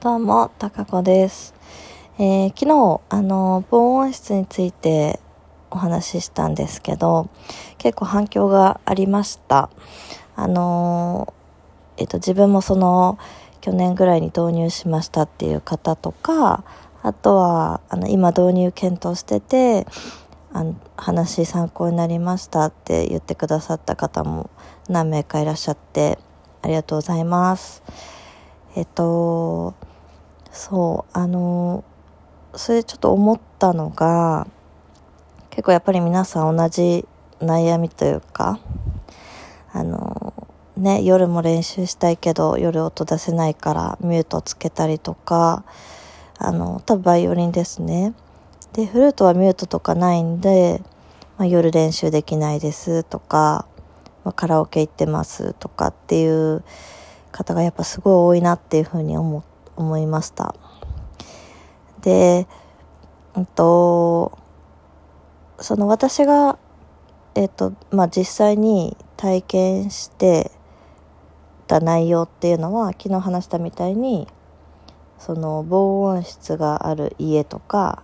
[0.00, 1.54] どうも、たかこです。
[2.18, 5.18] えー昨日、あの、防音室について
[5.70, 7.30] お話ししたんですけど、
[7.78, 9.70] 結構反響がありました。
[10.36, 11.32] あの
[11.96, 13.18] えっと、自分もその、
[13.62, 16.64] 去年ぐらいに導入しましたっていう方とか、
[17.02, 19.86] あとは、あの、今導入検討してて、
[20.52, 24.50] あの、話参考になりましたって言ってくださった方も
[24.88, 26.18] 何名かいらっしゃって、
[26.62, 28.19] ありがとうございます。
[28.76, 29.74] えっと、
[30.52, 31.84] そう、あの、
[32.54, 34.46] それちょっと思ったのが、
[35.50, 37.06] 結構やっぱり皆さん同じ
[37.40, 38.60] 悩みというか、
[39.72, 40.32] あの、
[40.76, 45.64] ね、夜も練習したいけど夜音出せないからミュートつけたりとか、
[46.38, 48.14] あの、多分バイオリンですね。
[48.72, 50.80] で、フルートはミュートとかないんで、
[51.38, 53.66] まあ、夜練習できないですとか、
[54.24, 56.62] まあ、カラオケ行ってますとかっていう
[57.30, 59.44] 方がやっぱすごい多いなっていうふうに思
[59.76, 60.54] 思いました。
[62.02, 62.46] で、
[63.34, 64.38] うんと、
[65.58, 66.58] その私が、
[67.34, 70.50] えっ、と、まあ、実際に体験して
[71.66, 74.26] た内容っていうのは、昨日話したみたいに、
[75.18, 78.02] その防音室がある家とか、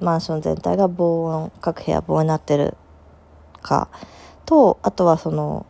[0.00, 2.76] マンション全体が防音、各部屋防音になってる
[3.62, 3.88] か、
[4.44, 5.66] と、あとはその、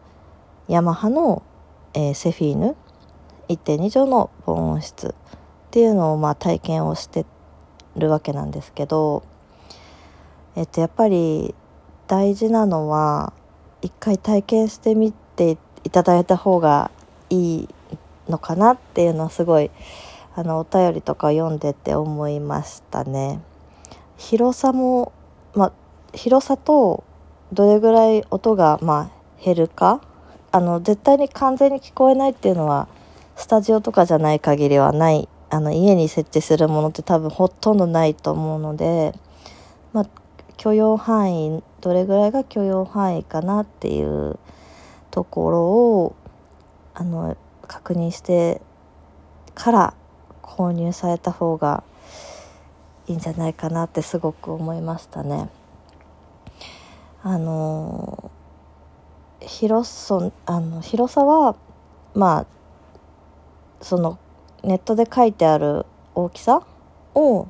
[0.66, 1.42] ヤマハの、
[1.94, 2.76] えーセフィーヌ
[3.48, 5.12] 1.2畳の防音室っ
[5.70, 7.26] ていうのをまあ体験をして
[7.96, 9.24] るわけなんですけど、
[10.56, 11.54] えっと、やっぱり
[12.06, 13.32] 大事なのは
[13.82, 16.90] 一回体験してみていただいた方が
[17.30, 17.68] いい
[18.28, 19.70] のかなっていうのはすごい
[20.34, 23.40] あのお便りとか読んでて思いましたね。
[24.16, 25.12] 広さも、
[25.54, 25.72] まあ、
[26.12, 27.04] 広さと
[27.52, 30.00] どれぐらい音がまあ減るか
[30.50, 32.88] あの絶対に完全に聞こえないっていうのは
[33.38, 39.14] スタジオとかじゃない限りはないあの家に設置するものって多分ほとんどないと思うので、
[39.92, 40.06] まあ、
[40.56, 44.40] 許容範囲どれぐらいが許容範囲かなっていう
[45.12, 46.16] ところを
[46.94, 47.36] あの
[47.68, 48.60] 確認して
[49.54, 49.94] から
[50.42, 51.84] 購入された方が
[53.06, 55.48] いいんじゃないかなってすごく思いましたね。
[57.22, 58.32] あの
[59.40, 61.54] 広そあの広さは
[62.14, 62.57] まあ
[63.80, 64.18] その
[64.62, 66.62] ネットで書いてある大きさ？
[67.14, 67.48] を、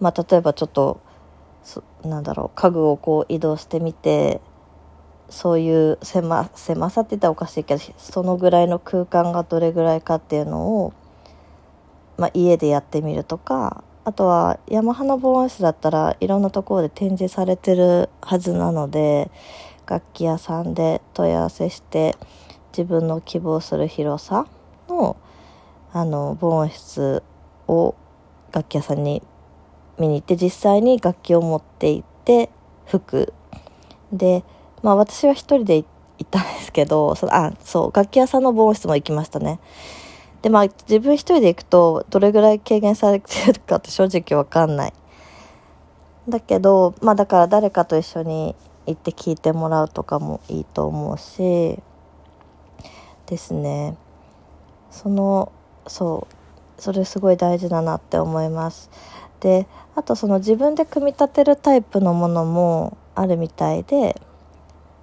[0.00, 1.00] まあ、例えばちょっと
[1.62, 4.40] そなんだろう家具をこう移動してみて
[5.28, 10.92] そういう狭狭さって言ったらおかしいけどそのぐらいの空間がどれぐらいかっていうのを、
[12.16, 19.30] まあ、家でやってみるとかあとはヤマハの防音室だったらいろんなところで展示されてるはずなので
[19.86, 22.16] 楽器屋さんで問い合わせして
[22.72, 24.46] 自分の希望する広さ
[24.88, 25.16] の
[25.92, 27.22] あの防音室
[27.66, 27.94] を
[28.52, 29.22] 楽器屋さんに
[29.98, 32.50] 見に行って実際に楽器を持って行って
[32.86, 33.32] 吹く。
[34.12, 34.44] で
[34.82, 35.86] まあ私は一人で行
[36.24, 39.60] ったんですけどそのあそう楽器屋さんの防音室も行きましたね。
[40.42, 44.92] でまあ自分一人で行くとどれぐらい軽減されてるかって正直わかんない。
[46.28, 48.54] だけどまあだから誰かと一緒に
[48.86, 51.78] 行って聞いてもらうとかもいいと思うし
[53.26, 53.96] ですね。
[54.90, 55.52] その
[55.90, 56.34] そう。
[56.80, 58.90] それすごい大事だなって思います。
[59.40, 64.20] であとその自分で組み立てるタイプのものもあるみたいで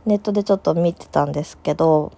[0.05, 2.11] ネットでちょっと見てたんですけど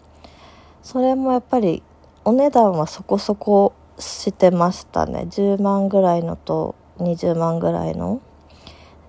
[0.84, 1.82] それもやっぱり
[2.26, 5.28] お値段はそこそこしてましたね。
[5.30, 8.22] 10万ぐらいのと20万ぐらいの。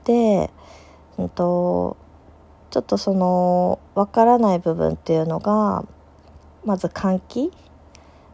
[0.04, 0.50] で、
[1.18, 1.96] うんと、
[2.70, 5.84] ちょっとその分からない部分っていうのが
[6.64, 7.52] まず換気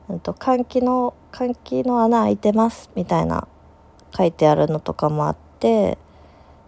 [0.09, 3.49] うんと換気の換気の穴開いてますみたいな
[4.17, 5.99] 書いてあるのとかもあって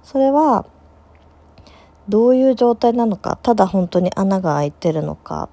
[0.03, 0.67] それは
[2.09, 5.49] どういう状態なのかただ本当に穴が開いてるのか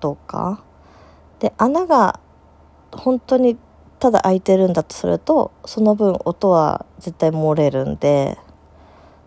[0.00, 0.62] とか。
[1.40, 2.20] で穴が
[2.92, 3.58] 本当に
[3.98, 8.38] ただ開いてるんだとするとその分音は絶対漏れるんで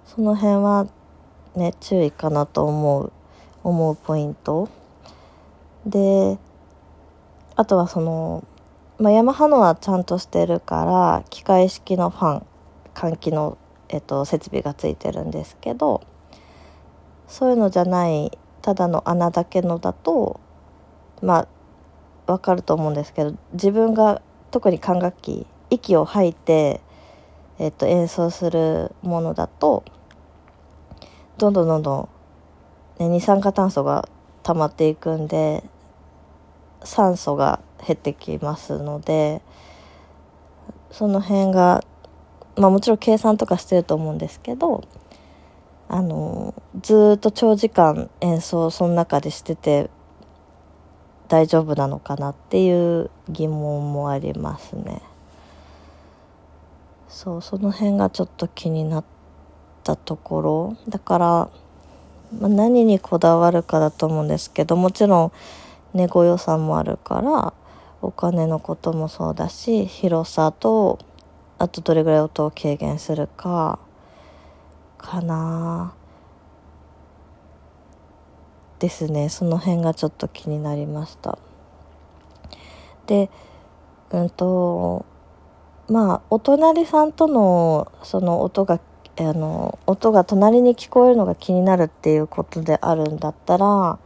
[0.06, 0.88] その辺は
[1.56, 3.12] ね注意かなと思う
[3.64, 4.70] 思うポイント。
[5.86, 6.38] で
[7.58, 8.46] あとはその、
[9.00, 12.46] まあ、ヤマハのはちゃんとしてるから機械式のファン
[12.94, 13.58] 換気の、
[13.90, 16.02] えっと、設備がついてるんですけど
[17.28, 20.40] そういうのじゃないただの穴だけのだと
[21.24, 21.48] ま
[22.28, 24.22] あわかると思うんですけど自分が
[24.52, 26.82] 特に管楽器息を吐いて、
[27.58, 29.84] えっと、演奏するものだと
[31.40, 32.10] どんどんどんど
[33.00, 34.08] ん、ね、二酸化炭素が
[34.44, 35.64] 溜まっていくんで
[36.84, 39.42] 酸素が減ってきますので
[40.92, 41.84] その辺が
[42.56, 44.84] まあもちろん計算とかしてると思うんですけど
[45.90, 49.90] あのずっと長時間演奏その中でしてて
[51.28, 55.02] 大丈夫なのかなっていう疑問もありますね。
[57.10, 59.04] そうその辺がちょっと気になっ
[59.84, 61.26] たところだから、
[62.38, 65.32] まあ、何にこだわるかだと思うんですけどもちろん
[65.94, 67.54] ねご予算もあるから
[68.02, 71.00] お金のこともそうだし広さと
[71.58, 73.80] あとどれぐらい音を軽減するか
[74.98, 75.94] かな。
[78.80, 79.30] ですね。
[79.30, 81.38] その辺がちょっと気になりました。
[83.08, 83.30] で
[84.12, 85.06] うんと
[85.88, 88.80] まあお隣さんとのその音が
[89.20, 93.98] あの音が隣に聞こえるのが気になるっていうことであるんだったら、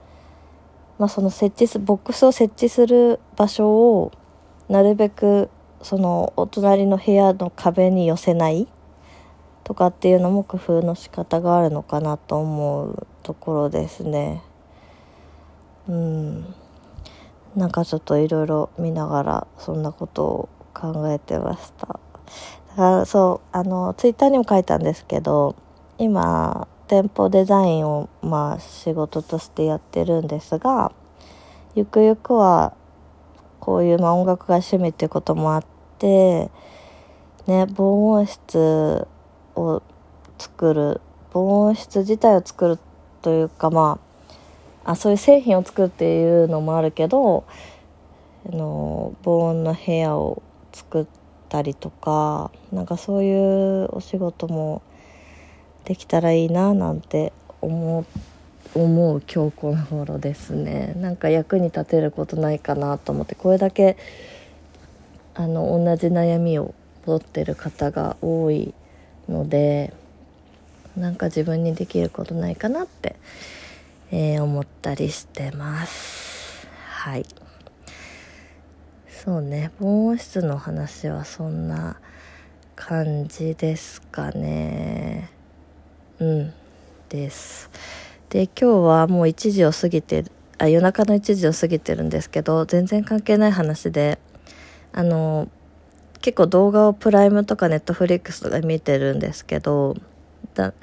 [1.02, 4.12] まあ、その設置すボックスを設置する場所を
[4.70, 5.50] なるべく
[5.82, 8.68] そのお隣の部屋の壁に寄せない
[9.64, 14.44] とかっていうのも工夫の仕方があるのかなと思うところですね。
[15.90, 16.54] うん
[17.56, 21.96] なんかちょっといろいろ見ながらそんなことを考えてましただ
[22.76, 25.56] からそうあのツイッターにも書いたんですけど
[25.98, 30.92] 今店舗デザインをまあ仕事としてやってるんですが
[31.74, 32.76] ゆくゆくは
[33.62, 35.66] こういう、まあ、音楽が趣味っていうこともあっ
[36.00, 36.52] て
[37.48, 39.08] ね防音室
[39.56, 39.82] を
[40.38, 41.00] 作る
[41.32, 42.80] 防音室自体を作る
[43.22, 43.98] というかま
[44.84, 47.46] ああそういう製品を作るっていうのもあるけど
[48.46, 50.44] あの防音の部屋を
[50.74, 51.06] 作っ
[51.48, 54.82] たりとかなんかそういうお仕事も
[55.86, 58.06] できたらいいななんて思
[58.74, 60.94] 思う今日この頃ですね。
[60.96, 63.98] なんか役に立てることないかなと思ってこれだけ
[65.34, 66.74] あの同じ悩みを
[67.06, 68.74] 持ってる方が多い
[69.28, 69.94] ので
[70.96, 73.16] なんか自分にできることないかなって、
[74.12, 76.68] えー、思ったりしてます。
[76.88, 77.26] はい。
[79.10, 79.72] そうね。
[79.80, 81.98] 防音室の話はそんな
[82.76, 85.30] 感じですかね。
[86.22, 86.54] うん。
[87.12, 87.70] です。
[88.30, 90.24] で今日はもう1時を過ぎて
[90.58, 94.18] あ夜中の1時を過ぎてるんですけど全然関係ない話で
[94.94, 95.50] あの
[96.22, 99.98] 結構動画をプライムとかネットフリックスとか見てるんですけど
[100.54, 100.74] だ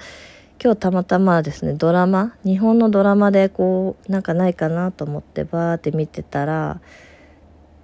[0.62, 6.80] 今日たまたまですねドラマ日本のドラマでこうなんかないかなと思ってバーって見てたら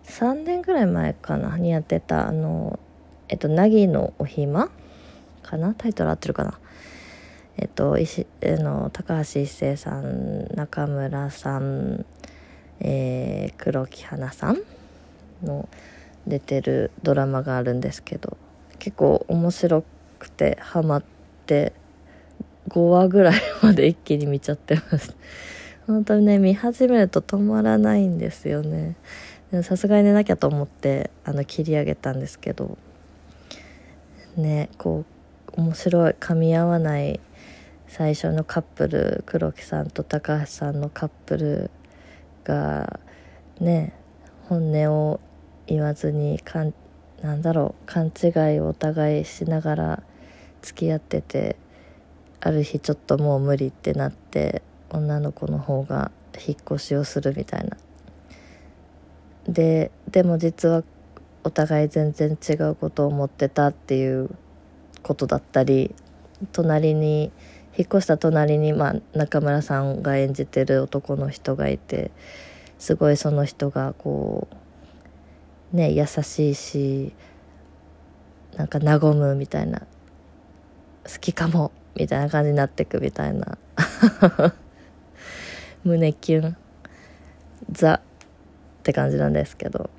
[0.05, 2.79] 3年ぐらい前かなにやってたあの
[3.29, 4.71] えっと「凪のおひま」
[5.43, 5.73] かな？
[5.73, 6.59] タイトル合ってるかな？
[7.57, 12.05] えっと石あの高橋一生さん中村さん、
[12.81, 14.59] えー、黒木華さん
[15.43, 15.69] の
[16.27, 18.37] 出てるドラマがあるんですけど
[18.79, 19.85] 結構面白
[20.19, 21.05] くてハマっ
[21.47, 21.73] て
[22.69, 25.15] 5話ぐらいまで一気に見ちゃってます。
[25.87, 28.97] 本当にね見始めると止まらないんですよね。
[29.63, 32.77] さすがに寝なきゃと思ってあの切り上げたんですけど
[34.37, 35.05] ねこ
[35.57, 37.21] う面白い噛み合わない
[37.97, 41.71] 最初のカップル黒木さんと高橋さんのカップル
[42.43, 42.99] が
[43.61, 43.95] ね
[44.49, 45.21] 本音を
[45.69, 46.75] 言わずにかん
[47.23, 50.03] なんだろう勘違いをお互いしながら
[50.61, 51.55] 付き合ってて
[52.41, 57.77] ある日ちょっともう無理ってなって女の子の方が引っ越しをするみたいな。
[59.47, 60.83] ででも実は
[61.45, 64.31] お互い全然違うことを思ってたっていう
[65.05, 65.95] ことだったり
[66.51, 67.31] 隣に
[67.77, 72.11] 引っ越した隣に、まあ、中村さんが演じてる男の人がいて
[72.79, 74.49] すごいその人がこ
[75.73, 77.13] うね優しいし
[78.57, 79.81] なんか和むみたいな
[81.05, 83.59] 好きかもみたいな感じになってくみたいな。
[85.85, 86.57] 胸キュン。
[87.71, 88.01] ザっ
[88.83, 89.91] て感じなんですけど。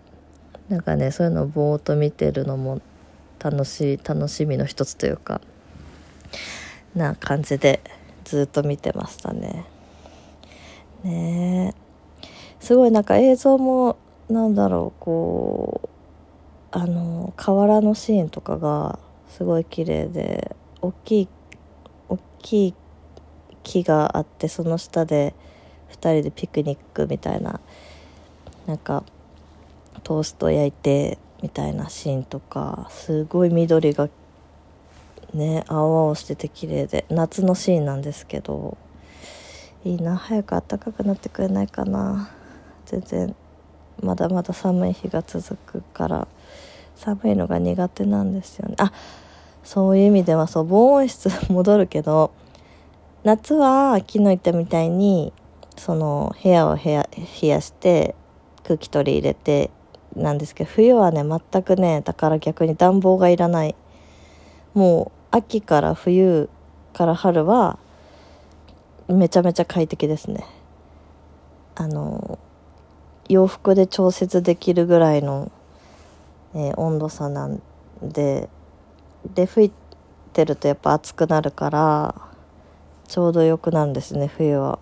[0.70, 2.82] なんかねそういうのをぼーっと見てるのも
[3.39, 5.41] 楽しい楽しみの一つというか。
[6.95, 7.81] な感じで
[8.23, 9.65] ずっと見てましたね。
[11.03, 11.73] ね
[12.59, 13.97] すごいなんか映像も
[14.29, 15.89] なんだろうこう
[16.71, 18.97] あの河原のシーンとかが
[19.29, 21.27] すごい綺麗で大きい
[22.09, 22.73] 大きい
[23.63, 25.35] 木があってその下で
[25.91, 27.59] 2人でピクニックみたいな
[28.65, 29.03] なんか
[30.03, 34.09] トースト焼いてみたいなシーンとかすごい緑が
[35.34, 38.77] ね青々してて綺麗で夏のシーンなんですけど
[39.84, 42.29] いいな早く暖かくなってくれないかな。
[42.86, 43.36] 全然
[44.01, 46.27] まだまだ寒い日が続くから
[46.96, 48.75] 寒いのが苦手なんですよね。
[48.77, 48.91] あ
[49.63, 52.32] そういう意味ではそう防音室戻るけど
[53.24, 55.34] 夏は昨日言ったみたいに
[55.77, 57.10] その部屋を冷や
[57.41, 58.15] 冷やして
[58.63, 59.72] 空気取り入れて
[60.15, 63.75] なんですけど冬はね全くねだから逆に暖房がいらない。
[64.74, 66.50] もう秋から冬
[66.94, 67.77] から春は
[69.10, 70.46] めちゃめちゃ快適ですね。
[71.75, 72.39] あの
[73.27, 75.51] 洋服で調節できるぐらいの、
[76.54, 77.62] えー、温度差なん
[78.01, 78.48] で
[79.34, 79.72] で吹い
[80.32, 82.15] てるとやっぱ暑くなるから
[83.10, 84.80] ちょうどよくなんですね冬は。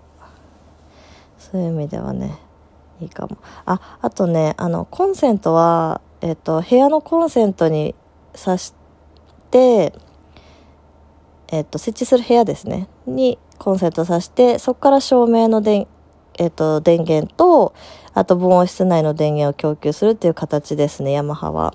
[1.39, 2.37] そういう意味ではね
[3.01, 3.39] いいかも。
[3.65, 7.95] ああとねあのコンセントはえっ、ー、と部屋のコンセントに
[8.35, 8.75] 挿し
[9.49, 9.93] て
[11.53, 15.87] えっ、と設置する部屋ですねにコンセント挿してそこから照明の電
[16.39, 17.73] えっ、と、電源と、
[18.13, 21.73] あと防音室内の電源を供給するっていう形ですね、ヤマハは。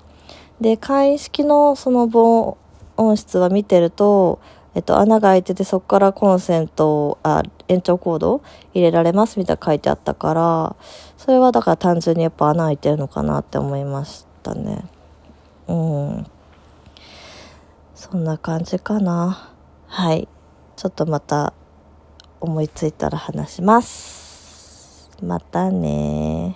[0.59, 2.57] で、簡易式のその防
[2.97, 4.39] 音室は見てると、
[4.75, 8.41] えっと、穴が開いてて、そこからコンセントあ、延長コード
[8.73, 10.75] 入れられますみたいな書いてあったから、
[11.17, 14.83] それはだから単純にやっぱ穴開いてるのかなって思いましたね。
[15.67, 16.27] うん。
[17.95, 19.49] そんな感じかな。
[19.91, 20.27] はい。
[20.75, 21.51] ちょっとまた
[22.39, 25.09] 思いついたら話します。
[25.23, 26.55] またね